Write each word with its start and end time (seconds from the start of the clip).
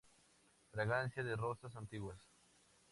Fragancia 0.71 1.23
de 1.23 1.35
rosas 1.35 1.75
antiguas. 1.75 2.19